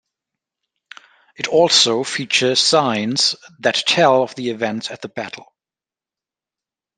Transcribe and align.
It 1.35 1.47
also 1.47 2.03
features 2.03 2.59
signs 2.59 3.35
that 3.59 3.83
tell 3.85 4.23
of 4.23 4.33
the 4.33 4.49
events 4.49 4.89
at 4.89 5.03
the 5.03 5.09
battle. 5.09 5.53